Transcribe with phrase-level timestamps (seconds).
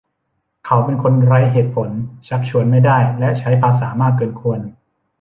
[0.65, 1.89] เขาเป็นคนไร้เหตุผล
[2.27, 4.59] ชักชวนไม่ได้ และใช้ภาษามากเกินควร